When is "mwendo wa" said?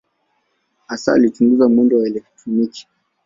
1.69-2.07